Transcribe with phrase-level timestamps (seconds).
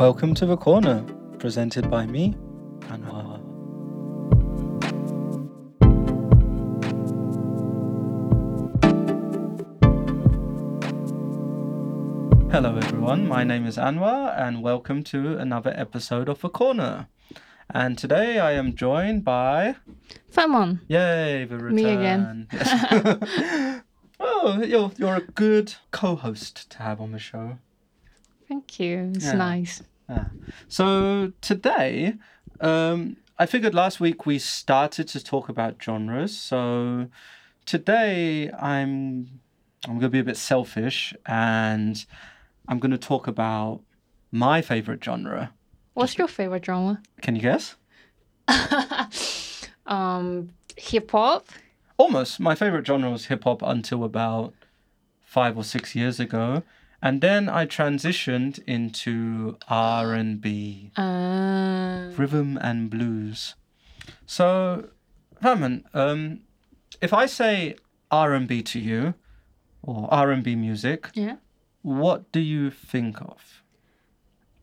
[0.00, 1.04] Welcome to the corner,
[1.38, 2.34] presented by me,
[2.88, 3.38] Anwar.
[12.50, 13.28] Hello, everyone.
[13.28, 17.08] My name is Anwar, and welcome to another episode of the corner.
[17.68, 19.76] And today I am joined by
[20.32, 20.80] Fatmun.
[20.88, 21.74] Yay, the return.
[21.74, 22.48] Me again.
[22.50, 23.82] Yes.
[24.20, 27.58] oh, you're you're a good co-host to have on the show.
[28.50, 29.12] Thank you.
[29.14, 29.34] It's Yeah.
[29.34, 29.80] nice.
[30.08, 30.24] Yeah.
[30.66, 32.14] So today,
[32.60, 36.36] um, I figured last week we started to talk about genres.
[36.36, 37.06] So
[37.64, 39.40] today I'm
[39.86, 42.04] I'm gonna be a bit selfish and
[42.66, 43.82] I'm gonna talk about
[44.32, 45.54] my favorite genre.
[45.94, 47.00] What's your favorite genre?
[47.22, 47.76] Can you guess?
[49.86, 51.46] um, hip hop.
[51.98, 52.40] Almost.
[52.40, 54.54] My favorite genre was hip hop until about
[55.20, 56.64] five or six years ago.
[57.02, 60.92] And then I transitioned into R and B.
[60.96, 63.54] Uh, rhythm and blues.
[64.26, 64.88] So,
[65.42, 66.40] Raman, um,
[67.00, 67.76] if I say
[68.10, 69.14] R and B to you,
[69.82, 71.36] or R and B music, yeah.
[71.82, 73.62] what do you think of?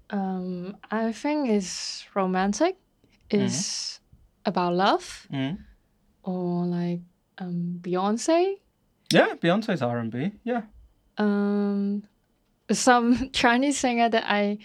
[0.09, 2.77] Um, I think it's romantic.
[3.29, 3.99] It's
[4.45, 5.57] about love Mm?
[6.23, 7.01] or like
[7.39, 8.55] um Beyonce.
[9.11, 10.31] Yeah, Beyonce's R and B.
[10.43, 10.61] Yeah.
[11.17, 12.03] Um,
[12.71, 14.57] some Chinese singer that I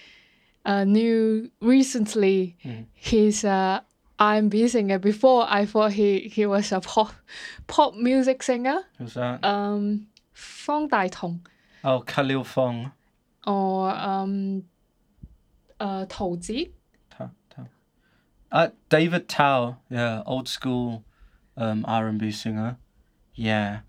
[0.64, 2.56] uh, knew recently.
[2.64, 2.86] Mhm.
[2.94, 3.84] He's a
[4.18, 4.98] R&B singer.
[4.98, 7.12] Before I thought he he was a pop
[7.66, 8.82] pop music singer.
[8.98, 9.44] Who's that?
[9.44, 11.40] Um, Fang Datong
[11.84, 12.92] oh, Khalil Fong.
[13.46, 14.64] or um,
[15.80, 16.72] uh, Tou Zi.
[17.10, 17.66] Ta- ta-
[18.52, 19.78] Uh, David Tao.
[19.90, 21.04] Yeah, old school
[21.56, 22.76] um, R and B singer.
[23.34, 23.80] Yeah,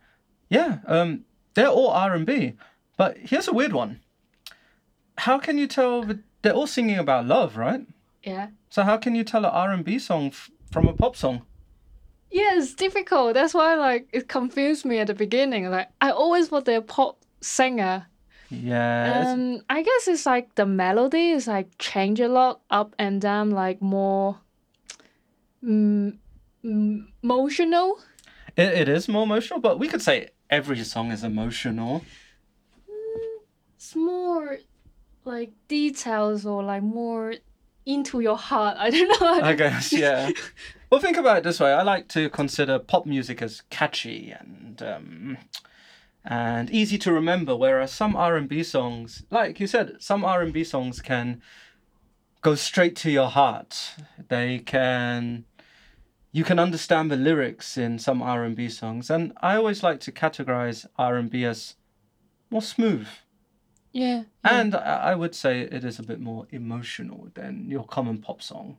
[0.49, 0.79] yeah.
[0.87, 2.53] Um, they're all R and B,
[2.97, 3.99] but here's a weird one.
[5.19, 7.81] How can you tell that they're all singing about love, right?
[8.23, 8.47] Yeah.
[8.69, 11.43] So how can you tell an R and B song f- from a pop song?
[12.31, 13.35] Yeah, it's difficult.
[13.35, 15.69] That's why like it confused me at the beginning.
[15.69, 18.07] Like I always thought they're pop singer.
[18.49, 23.19] Yeah, Um, I guess it's like the melody is like change a lot, up and
[23.21, 24.37] down, like more
[25.63, 26.17] mm,
[26.63, 27.99] mm, emotional.
[28.55, 32.03] it, it is more emotional, but we could say every song is emotional.
[33.83, 34.59] It's more
[35.25, 37.33] like details or like more
[37.85, 38.77] into your heart.
[38.79, 39.41] I don't know.
[39.41, 40.29] I guess, yeah.
[40.89, 44.81] well, think about it this way: I like to consider pop music as catchy and
[44.81, 45.37] um,
[46.23, 50.41] and easy to remember, whereas some R and B songs, like you said, some R
[50.41, 51.41] and B songs can
[52.39, 53.95] go straight to your heart.
[54.29, 55.43] They can.
[56.31, 59.99] You can understand the lyrics in some R and B songs, and I always like
[59.99, 61.75] to categorize R and B as
[62.49, 63.07] more smooth.
[63.93, 64.23] Yeah.
[64.43, 64.59] yeah.
[64.59, 68.41] And I I would say it is a bit more emotional than your common pop
[68.41, 68.77] song,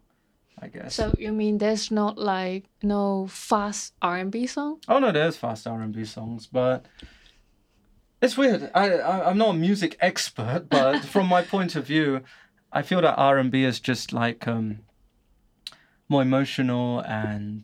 [0.61, 0.95] I guess.
[0.95, 4.81] So you mean there's not like no fast R and B song?
[4.89, 6.85] oh no, there's fast R and B songs, but
[8.21, 8.71] it's weird.
[8.75, 12.23] I, I I'm not a music expert, but from my point of view,
[12.73, 14.81] I feel that R and B is just like um
[16.09, 17.63] more emotional and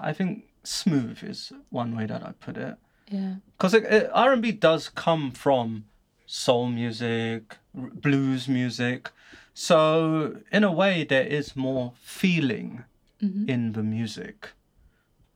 [0.00, 2.76] I think smooth is one way that I put it.
[3.10, 3.34] Yeah.
[3.58, 5.84] because R and B does come from
[6.34, 9.10] soul music, blues music,
[9.52, 12.84] so in a way there is more feeling
[13.20, 13.48] Mhm.
[13.48, 14.52] in the music.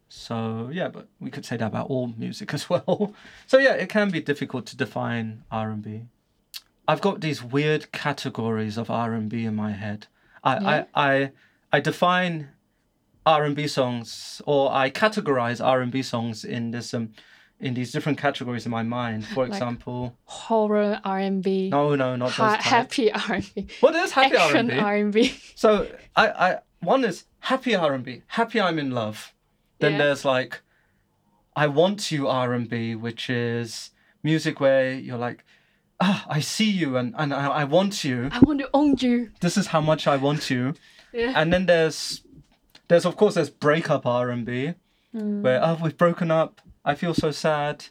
[0.09, 3.12] So yeah, but we could say that about all music as well.
[3.47, 6.06] So yeah, it can be difficult to define R and B.
[6.89, 10.06] I've got these weird categories of R and B in my head.
[10.43, 10.85] I Yeah?
[10.95, 11.31] I, I
[11.77, 12.49] I define
[13.27, 17.11] R and B songs or I categorize R and B songs in this um
[17.61, 19.25] in these different categories in my mind.
[19.27, 21.69] For Like example, Horror R and B.
[21.71, 23.67] no, no, not Ha- happy R and B.
[23.83, 24.78] Well, there's happy R and B.
[24.78, 25.34] R and B.
[25.55, 29.33] So I, I one is happy R and B, happy I'm in love.
[29.78, 29.99] Then Yeah.
[29.99, 30.61] there's like
[31.55, 33.91] I want you R and B, which is
[34.23, 35.43] music where you're like,
[36.00, 38.29] ah, I see you and, and I, I want you.
[38.32, 39.31] I want to own you.
[39.41, 40.75] This is how much I want you.
[41.14, 41.32] Yeah.
[41.35, 42.23] And then there's
[42.88, 44.75] there's of course there's breakup R and B
[45.14, 45.41] Mm.
[45.41, 46.61] where oh we've broken up.
[46.87, 47.87] I feel so sad.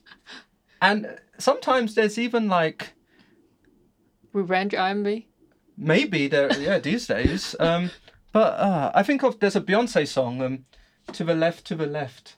[0.81, 2.93] And sometimes there's even like
[4.31, 5.27] Revenge R and B.
[5.77, 7.55] Maybe there, yeah, these days.
[7.59, 7.91] Um,
[8.31, 10.65] but uh, I think of there's a Beyonce song, um,
[11.13, 12.35] "To the left, to the left,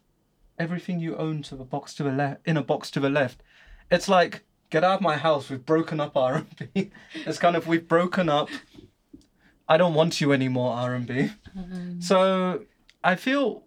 [0.60, 3.42] everything you own to the box to the left, in a box to the left."
[3.90, 5.50] It's like get out of my house.
[5.50, 6.92] We've broken up R and B.
[7.26, 8.50] It's kind of we've broken up.
[9.68, 11.32] I don't want you anymore R and B.
[12.00, 12.66] So
[13.04, 13.67] I feel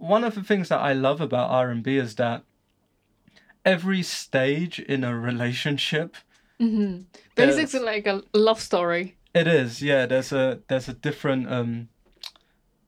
[0.00, 2.42] one of the things that I love about R and B is that
[3.64, 6.16] every stage in a relationship
[6.58, 6.98] hmm
[7.34, 9.16] Basically, like a love story.
[9.34, 10.04] It is, yeah.
[10.04, 11.88] There's a there's a different um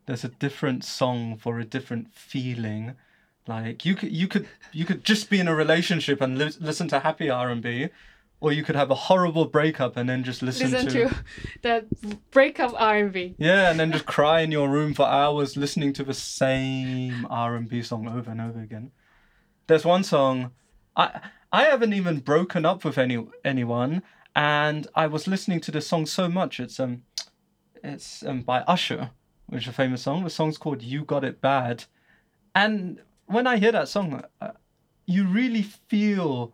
[0.07, 2.95] there's a different song for a different feeling.
[3.47, 6.89] Like you could you could you could just be in a relationship and li- listen
[6.89, 7.89] to happy R and B,
[8.43, 11.15] or you could have a horrible breakup and then just listen, Listen to, to
[11.63, 11.87] the
[12.33, 13.37] breakup R&B.
[13.39, 17.55] yeah, and then just cry in your room for hours listening to the same R
[17.55, 18.91] and B song over and over again.
[19.69, 20.51] There's one song,
[20.97, 21.21] I
[21.53, 24.03] I haven't even broken up with any anyone,
[24.35, 26.59] and I was listening to this song so much.
[26.59, 27.05] It's um,
[27.85, 29.11] it's um by Usher,
[29.47, 30.25] which is a famous song.
[30.25, 31.85] The song's called "You Got It Bad,"
[32.55, 34.51] and when I hear that song, uh,
[35.07, 36.53] you really feel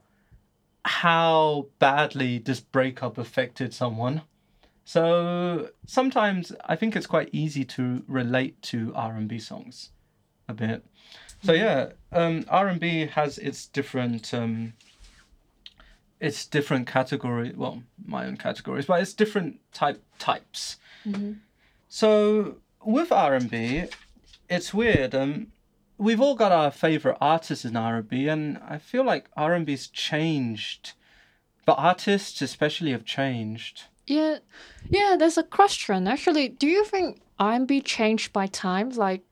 [0.88, 4.23] how badly this breakup affected someone.
[4.85, 9.90] So sometimes I think it's quite easy to relate to R and B songs
[10.49, 10.82] a bit.
[11.44, 14.73] So yeah, um, R and B has its different um,
[16.20, 17.52] its different category.
[17.55, 20.79] Well, my own categories, but it's different type types.
[21.06, 21.41] Mhm.
[21.88, 23.84] So with R and B,
[24.49, 25.14] it's weird.
[25.14, 25.52] Um,
[25.99, 29.89] we've all got our favorite artists in R and I feel like R and B's
[29.89, 30.93] changed.
[31.67, 33.85] But artists especially have changed.
[34.06, 34.39] Yeah,
[34.89, 35.17] yeah.
[35.19, 36.49] There's a question actually.
[36.49, 39.23] Do you think R&B changed by times, like,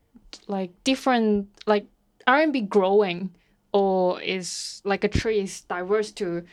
[0.47, 1.87] like different, like
[2.27, 3.35] R&B growing,
[3.73, 6.45] or is like a tree is diverse to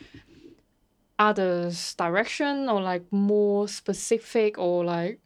[1.20, 5.20] others direction, or like more specific, or like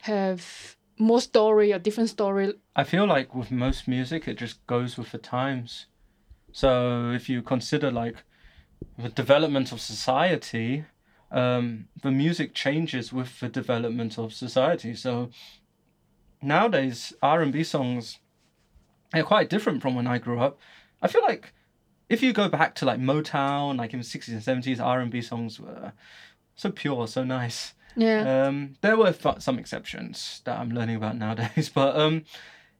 [0.00, 2.54] have more story or different story?
[2.76, 5.86] I feel like with most music, it just goes with the times.
[6.52, 8.24] So if you consider like
[8.98, 10.84] the development of society,
[11.30, 14.94] um, the music changes with the development of society.
[14.94, 15.30] So
[16.42, 18.18] nowadays, R and B songs
[19.14, 20.58] are quite different from when I grew up.
[21.02, 21.52] I feel like
[22.08, 25.10] if you go back to like Motown, like in the sixties and seventies, R and
[25.10, 25.92] B songs were
[26.56, 27.74] so pure, so nice.
[27.96, 32.24] Yeah, Um, there were some exceptions that I'm learning about nowadays, but um,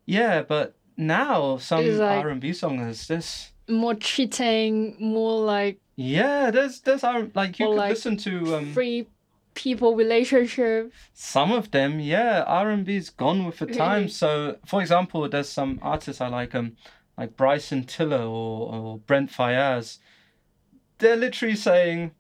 [0.07, 6.51] yeah, but now some like- R and B songs, there's more cheating, more like yeah,
[6.51, 9.07] there's there's R like you could like listen to um free
[9.55, 10.93] people relationship.
[11.13, 13.79] some of them, yeah, R and B's gone with the Really?
[13.79, 14.17] times.
[14.17, 16.77] So, for example, there's some artists I like, um,
[17.19, 19.99] like Bryson Tiller or or Brent Faiyaz.
[20.99, 22.13] They're literally saying,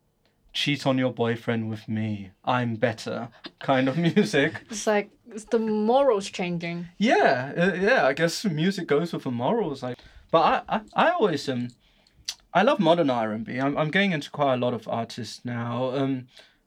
[0.52, 2.30] "Cheat on your boyfriend with me.
[2.44, 4.62] I'm better." Kind of music.
[4.70, 6.88] It's like it's the morals changing.
[6.98, 8.06] Yeah, uh, yeah.
[8.06, 9.82] I guess music goes with the morals.
[9.82, 9.98] Like,
[10.30, 11.68] but I, I, I always um,
[12.52, 13.58] I love modern R and B.
[13.58, 15.90] I'm, I'm getting into quite a lot of artists now.
[15.94, 16.26] Um,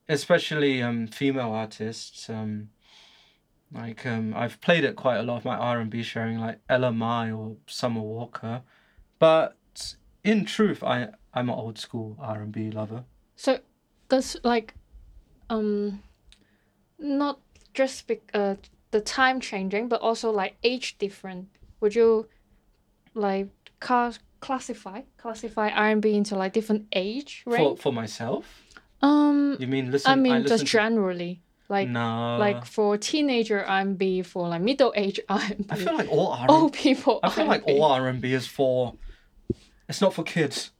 [0.09, 2.29] especially um, female artists.
[2.29, 2.69] Um,
[3.73, 6.59] like um, I've played it quite a lot of my R and B sharing, like
[6.69, 8.61] Ella Mai or Summer Walker.
[9.19, 9.57] But
[10.23, 13.05] in truth, I I'm an old school R and B lover.
[13.35, 13.59] So
[14.13, 14.75] does like
[15.49, 16.03] um
[16.99, 17.39] not
[17.73, 18.55] just be, uh
[18.91, 21.47] the time changing but also like age different.
[21.81, 22.27] Would you
[23.15, 23.49] like
[23.79, 27.79] ca- classify classify R&B into like different age For range?
[27.79, 28.43] for for myself,
[29.01, 30.11] um you mean listen?
[30.11, 32.37] I mean listen just generally like no.
[32.37, 35.65] like for teenager R&B for like middle age R&B.
[35.71, 36.45] I feel like all R.
[36.49, 37.79] old people I feel like R&B.
[37.79, 38.93] all R and B is for.
[39.89, 40.71] It's not for kids.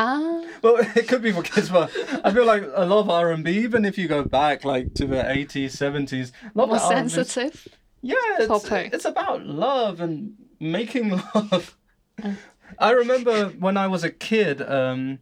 [0.00, 1.90] Ah, Well, it could be for kids, but
[2.24, 4.94] I feel like a lot of R and B, even if you go back like
[4.94, 7.66] to the eighties, seventies, a lot more sensitive.
[8.00, 11.76] Yeah, it's, it's about love and making love.
[12.22, 12.36] Mm.
[12.78, 15.18] I remember when I was a kid, um,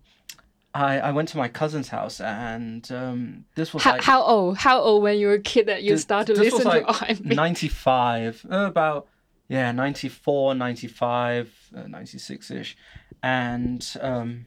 [0.75, 4.59] I I went to my cousin's house and um, this was How, like how old?
[4.59, 6.87] How old when you were a kid that you This- started this was listen like
[6.87, 7.35] to R&B?
[7.35, 9.07] 95 uh, about
[9.49, 12.75] yeah 94 95 uh, 96ish
[13.23, 14.47] and um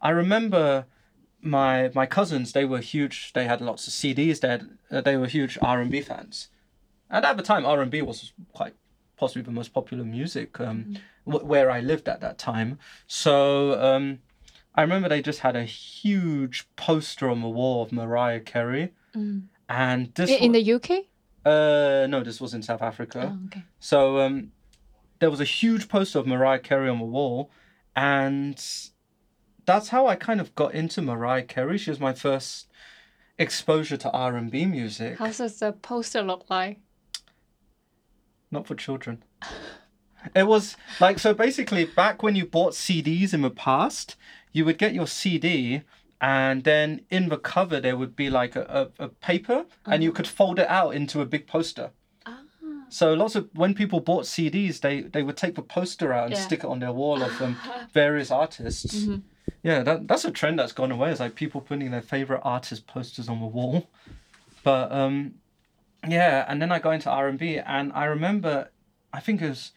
[0.00, 0.86] i remember
[1.40, 5.16] my my cousins they were huge they had lots of cds they had, uh, they
[5.16, 6.48] were huge r&b fans
[7.10, 8.74] and at the time r&b was quite
[9.16, 13.34] possibly the most popular music um wh- where i lived at that time so
[13.80, 14.18] um
[14.74, 19.42] i remember they just had a huge poster on the wall of mariah carey Mm.
[19.68, 20.90] and this In, the UK?
[21.46, 23.32] uh, no, this was in South Africa.
[23.38, 23.62] Oh, okay.
[23.78, 24.50] So um,
[25.20, 27.48] there was a huge poster of Mariah Carey on the wall,
[27.94, 28.58] and
[29.66, 31.78] that's how I kind of got into Mariah Carey.
[31.78, 32.66] She was my first
[33.38, 35.18] exposure to R and B music.
[35.18, 36.80] How does the poster look like?
[38.50, 39.22] Not for children.
[40.34, 41.34] It was like so.
[41.34, 44.16] Basically, back when you bought CDs in the past,
[44.52, 45.82] you would get your CD.
[46.18, 50.12] And then in the cover there would be like a, a, a paper, and you
[50.12, 51.90] could fold it out into a big poster.
[52.24, 52.38] Ah.
[52.88, 56.32] So lots of when people bought CDs, they they would take the poster out and
[56.34, 56.40] Yeah.
[56.40, 57.58] stick it on their wall of um,
[57.92, 59.04] various artists.
[59.04, 59.24] Mhm.
[59.62, 61.10] Yeah, that that's a trend that's gone away.
[61.10, 63.88] It's like people putting their favorite artist posters on the wall.
[64.62, 65.34] But um,
[66.08, 68.70] yeah, and then I got into R and B, and I remember,
[69.12, 69.72] I think it was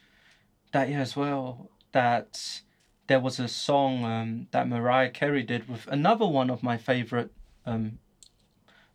[0.72, 2.62] that year as well that
[3.08, 7.32] there was a song um, that Mariah Carey did with another one of my favorite,
[7.66, 8.00] um,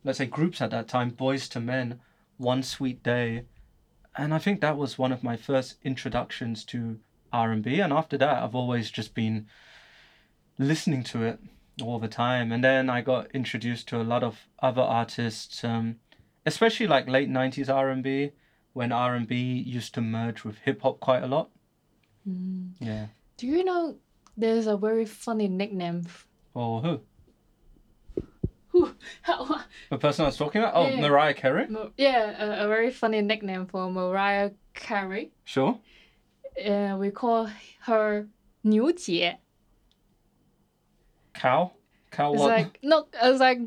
[0.05, 2.01] let's say groups at that time, Boyz II Men,
[2.37, 3.45] One Sweet Day,
[4.17, 6.99] and I think that was one of my first introductions to
[7.33, 9.47] R and B, and after that I've always just been
[10.59, 11.39] listening to it
[11.83, 15.97] all the time, and then I got introduced to a lot of other artists, um,
[16.47, 18.33] especially like late '90s R and B,
[18.73, 21.51] when R and B used to merge with hip hop quite a lot.
[22.29, 22.73] Mm.
[22.81, 23.07] Yeah.
[23.37, 23.97] Do you know
[24.37, 26.05] there's a very funny nickname?
[26.55, 27.01] Or who?
[28.69, 28.91] Who?
[29.23, 29.61] How?
[29.91, 30.75] The person I was talking about?
[30.75, 31.01] Oh, Yeah.
[31.01, 31.67] Mariah Carey?
[31.97, 35.33] Yeah, a, a very funny nickname for Mariah Carey.
[35.45, 35.79] Sure.
[36.65, 37.49] Uh, we call
[37.81, 38.29] her
[38.63, 39.39] 牛姐.
[41.35, 41.73] Cow?
[42.11, 42.51] Cow It's what?
[42.51, 43.59] like no, it's like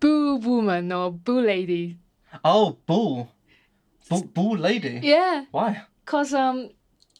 [0.00, 1.98] boo woman or boo lady.
[2.44, 3.26] Oh, boo.
[4.08, 5.00] Boo bull lady.
[5.02, 5.82] Yeah, Why?
[6.04, 6.70] cause um,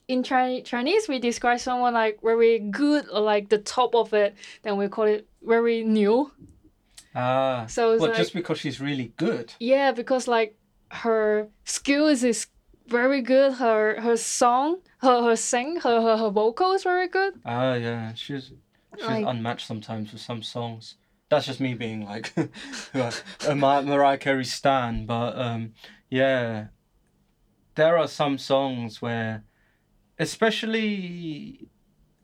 [0.09, 4.35] in Chinese, Chinese we describe someone like very good or like the top of it.
[4.63, 6.33] Then we call it very new.
[7.15, 7.67] Ah.
[7.69, 9.53] So it's Well, like just because she's really good.
[9.59, 10.57] yeah, because like
[10.91, 12.47] her skills is
[12.89, 13.55] very good.
[13.55, 17.35] Her her song, her her sing, her her, her vocal is very good.
[17.45, 18.15] Ah, yeah.
[18.15, 18.53] She's
[18.97, 20.97] she's Like- unmatched sometimes with some songs.
[21.29, 22.33] That's just me being like
[23.47, 25.75] a Mar- Mariah Carey stan, but um,
[26.09, 26.67] yeah,
[27.77, 29.45] there are some songs where,
[30.19, 31.69] especially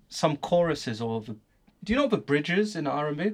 [0.09, 1.37] some choruses or the,
[1.85, 3.31] do you know the bridges in R and B?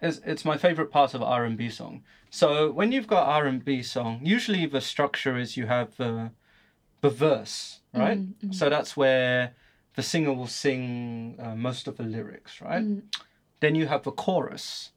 [0.00, 2.02] It's it's my favorite part of R and B song.
[2.30, 6.32] So when you've got R and B song, usually the structure is you have the,
[7.02, 8.18] the verse, right?
[8.18, 9.54] Mm, mm, So that's where
[9.94, 12.82] the singer will sing uh, most of the lyrics, right?
[12.84, 13.02] mm.
[13.60, 14.90] Then you have the chorus,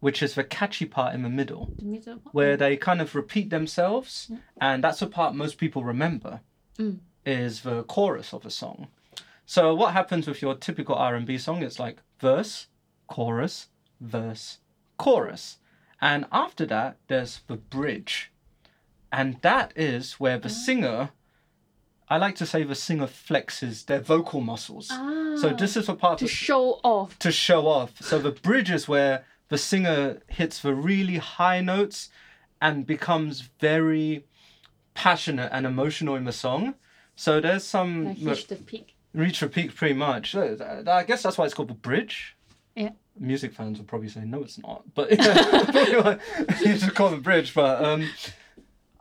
[0.00, 3.50] which is the catchy part in the middle, The middle where they kind of repeat
[3.50, 4.40] themselves, Mm.
[4.60, 6.40] and that's the part most people remember.
[6.78, 6.98] Mm.
[7.24, 8.88] Is the chorus of a song.
[9.46, 11.62] So what happens with your typical R and B song?
[11.62, 12.66] It's like verse,
[13.06, 13.68] chorus,
[14.00, 14.58] verse,
[14.96, 15.58] chorus,
[16.00, 18.32] and after that there's the bridge,
[19.12, 21.10] and that is where the singer.
[22.12, 24.88] I like to say the singer flexes their vocal muscles.
[24.90, 26.64] Ah, So this is a part to of show
[26.94, 27.18] off.
[27.26, 27.90] to show off.
[28.08, 30.00] So the bridge is where the singer
[30.38, 31.98] hits the really high notes
[32.60, 33.32] and becomes
[33.68, 34.24] very
[34.94, 36.74] passionate and emotional in the song.
[37.16, 38.86] So there's some Like reach the peak.
[39.14, 40.34] reach the peak pretty much.
[40.34, 42.36] I guess that's why it's called the bridge.
[42.74, 42.90] Yeah.
[43.18, 44.82] Music fans will probably say no, it's not.
[44.94, 46.18] But yeah, probably why
[46.64, 47.52] you should call it bridge.
[47.54, 48.08] But um,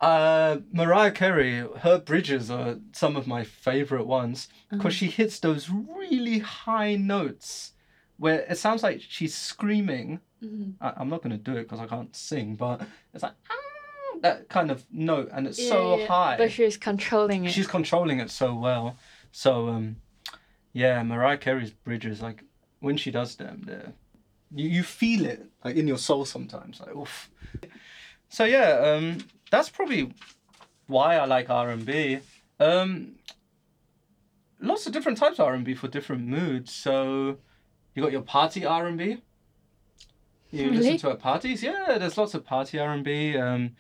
[0.01, 5.69] uh, Mariah Carey, her bridges are some of my favorite ones because she hits those
[5.69, 7.73] really high notes
[8.17, 10.19] where it sounds like she's screaming.
[10.43, 10.73] Mhm.
[10.81, 12.81] I, I'm not gonna do it because I can't sing, but
[13.13, 16.37] it's like "Ah," that kind of note, and it's Yeah, so yeah, high.
[16.37, 17.51] But she's controlling it.
[17.51, 18.97] She's controlling it so well.
[19.31, 19.97] So um,
[20.73, 22.43] yeah, Mariah Carey's bridges, like
[22.79, 23.93] when she does them, they're
[24.53, 26.79] you, you feel it like in your soul sometimes.
[26.79, 27.29] Like oof.
[28.29, 29.17] So yeah, um,
[29.51, 30.11] that's probably
[30.87, 32.19] why I like R and B.
[32.59, 33.17] Um,
[34.59, 36.73] lots of different types of R and B for different moods.
[36.73, 37.37] So
[37.93, 39.21] you got your party R and B.
[40.49, 41.97] You listen to at parties, yeah.
[41.97, 43.37] There's lots of party R and B.
[43.37, 43.75] Um,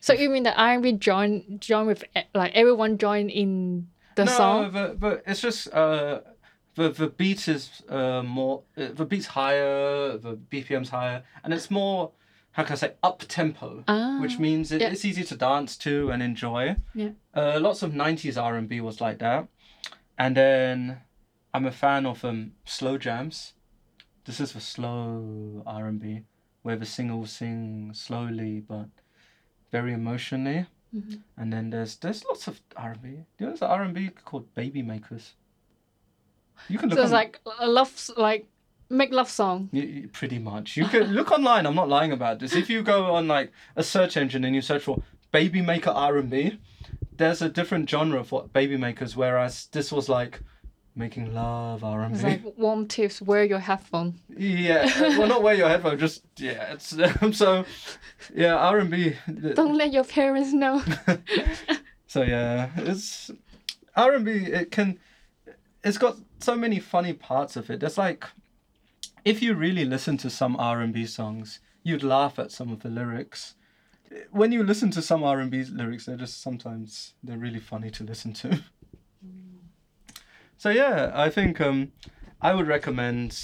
[0.00, 4.32] so you mean the R&B join join with e- like everyone join in the no,
[4.32, 4.62] song?
[4.62, 6.20] No, but but it's just uh,
[6.74, 11.70] the the beat is uh more uh, the beat's higher, the BPM's higher, and it's
[11.70, 12.12] more
[12.56, 14.88] how can I say up tempo, Ah, which means it, yeah.
[14.92, 16.76] it's easy to dance to and enjoy.
[16.94, 17.10] Yeah.
[17.34, 19.46] Uh, lots of '90s R&B was like that,
[20.16, 21.00] and then
[21.52, 23.52] I'm a fan of um slow jams.
[24.24, 26.22] This is the slow R&B
[26.62, 28.88] where the singer will sing slowly but
[29.70, 30.66] very emotionally.
[30.94, 31.20] Mhm.
[31.36, 33.08] And then there's there's lots of R&B.
[33.08, 35.34] Do you know there's an R&B called Baby Makers?
[36.70, 38.46] You can look so it's like a love like
[38.88, 39.70] make love song.
[40.12, 40.76] Pretty much.
[40.76, 41.66] You can look online.
[41.66, 42.54] I'm not lying about this.
[42.54, 45.02] If you go on like a search engine and you search for
[45.32, 46.58] baby maker R&B,
[47.16, 49.16] there's a different genre for baby makers.
[49.16, 50.40] Whereas this was like
[50.94, 52.14] making love R&B.
[52.14, 53.20] It's like warm tips.
[53.20, 54.20] Wear your headphone.
[54.36, 54.90] yeah.
[54.96, 55.98] uh, Well, not wear your headphone.
[55.98, 56.72] Just yeah.
[56.72, 57.64] It's um, so
[58.34, 59.14] yeah R&B.
[59.54, 60.82] Don't let your parents know.
[62.06, 63.30] so yeah, it's
[63.94, 64.30] R&B.
[64.30, 64.98] It can.
[65.84, 67.80] It's got so many funny parts of it.
[67.80, 68.24] There's like,
[69.26, 73.56] if you really listen to some R&B songs, you'd laugh at some of the lyrics.
[74.30, 78.32] When you listen to some R&B lyrics, they're just sometimes they're really funny to listen
[78.34, 78.62] to.
[80.58, 81.92] So yeah, I think um,
[82.40, 83.38] I would recommend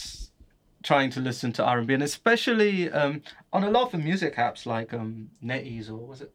[0.83, 3.23] trying to listen to R&B and especially um,
[3.53, 6.33] on a lot of the music apps like um, NetEase or was it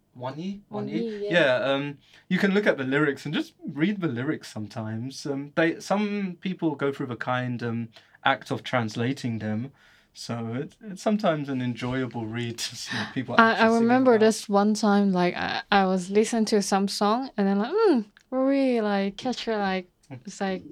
[0.88, 1.00] Ye?
[1.00, 1.32] Ye, yeah.
[1.32, 1.98] Yeah, um,
[2.30, 5.25] you can look at the lyrics and just read the lyrics sometimes.
[5.25, 7.89] Um, they some people go through the kind um,
[8.24, 9.72] act of translating them.
[10.14, 13.36] So it's, it's sometimes an enjoyable read to see people.
[13.38, 17.48] I, I remember this one time like I, I was listening to some song and
[17.48, 18.00] then like hmm
[18.32, 19.90] really like catch it like
[20.26, 20.64] it's like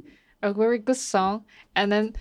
[0.42, 2.16] a very good song and then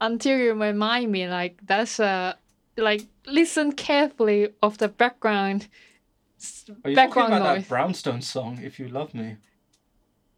[0.00, 2.36] until you remind me like that's a
[2.76, 5.66] like listen carefully of the background
[6.84, 7.62] Are you background talking about noise.
[7.64, 8.60] that Brownstone song?
[8.62, 9.36] If you love me.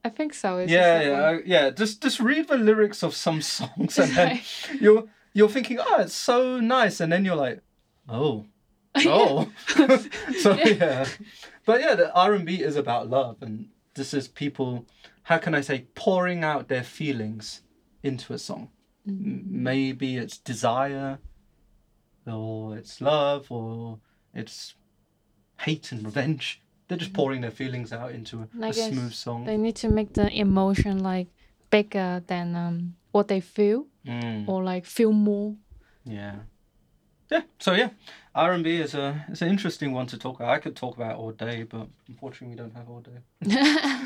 [0.05, 0.59] I think so.
[0.59, 1.71] It's yeah, yeah, yeah.
[1.71, 4.41] Just just read the lyrics of some songs, and then
[4.81, 7.61] you're you're thinking, oh, it's so nice, and then you're like,
[8.09, 8.47] oh,
[8.97, 9.51] oh.
[10.41, 11.07] so yeah,
[11.65, 14.87] but yeah, the R and B is about love, and this is people.
[15.25, 17.61] How can I say pouring out their feelings
[18.03, 18.71] into a song?
[19.07, 19.63] M- mm-hmm.
[19.63, 21.19] Maybe it's desire,
[22.27, 23.99] or it's love, or
[24.33, 24.75] it's
[25.61, 26.63] hate and revenge.
[26.89, 29.45] They're just pouring their feelings out into a, a smooth song.
[29.45, 31.29] They need to make the emotion like
[31.71, 34.49] bigger than um what they feel Mm.
[34.49, 35.55] or like feel more.
[36.05, 36.37] Yeah.
[37.31, 37.43] Yeah.
[37.59, 37.91] So yeah,
[38.35, 40.49] R and B is a it's an interesting one to talk about.
[40.51, 43.21] I could talk about it all day, but unfortunately we don't have all day.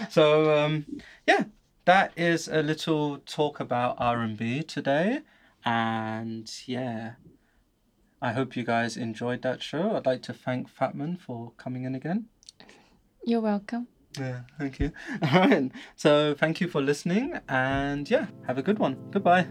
[0.10, 0.86] so um,
[1.24, 1.44] yeah,
[1.84, 5.20] that is a little talk about R and B today,
[5.64, 7.12] and yeah,
[8.20, 9.94] I hope you guys enjoyed that show.
[9.96, 12.26] I'd like to thank Fatmun for coming in again.
[13.24, 13.88] You're welcome.
[14.18, 14.92] Yeah, thank you.
[15.22, 15.72] All right.
[15.96, 18.96] So thank you for listening, and yeah, have a good one.
[19.10, 19.46] Goodbye.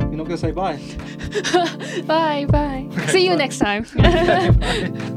[0.00, 0.76] You're not gonna say bye.
[2.06, 2.88] bye bye.
[3.08, 3.86] See you next time.
[3.96, 5.16] Okay, bye.